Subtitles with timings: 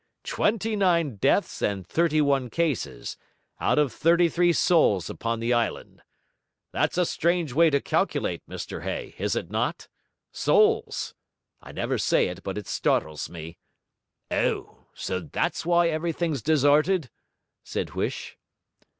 [0.23, 3.17] 'Twenty nine deaths and thirty one cases,
[3.59, 6.01] out of thirty three souls upon the island.
[6.71, 9.87] That's a strange way to calculate, Mr Hay, is it not?
[10.31, 11.13] Souls!
[11.61, 13.59] I never say it but it startles me.'
[14.31, 17.11] 'Oh, so that's why everything's deserted?'
[17.63, 18.37] said Huish.